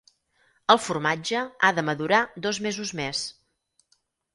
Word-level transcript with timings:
El 0.75 0.81
formatge 0.85 1.43
ha 1.69 1.73
de 1.81 1.85
madurar 1.93 2.25
dos 2.49 2.65
mesos 2.71 2.97
més. 3.05 3.27